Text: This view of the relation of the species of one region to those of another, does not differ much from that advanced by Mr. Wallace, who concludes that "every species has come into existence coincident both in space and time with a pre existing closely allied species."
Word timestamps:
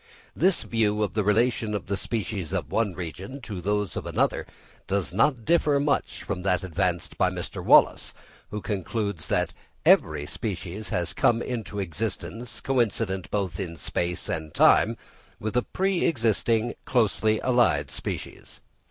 This 0.35 0.63
view 0.63 1.03
of 1.03 1.13
the 1.13 1.23
relation 1.23 1.75
of 1.75 1.85
the 1.85 1.95
species 1.95 2.53
of 2.53 2.71
one 2.71 2.95
region 2.95 3.39
to 3.41 3.61
those 3.61 3.95
of 3.95 4.07
another, 4.07 4.47
does 4.87 5.13
not 5.13 5.45
differ 5.45 5.79
much 5.79 6.23
from 6.23 6.41
that 6.41 6.63
advanced 6.63 7.19
by 7.19 7.29
Mr. 7.29 7.63
Wallace, 7.63 8.11
who 8.49 8.61
concludes 8.61 9.27
that 9.27 9.53
"every 9.85 10.25
species 10.25 10.89
has 10.89 11.13
come 11.13 11.39
into 11.43 11.77
existence 11.77 12.61
coincident 12.61 13.29
both 13.29 13.59
in 13.59 13.77
space 13.77 14.27
and 14.27 14.55
time 14.55 14.97
with 15.39 15.55
a 15.55 15.61
pre 15.61 16.03
existing 16.03 16.73
closely 16.83 17.39
allied 17.41 17.91
species." 17.91 18.59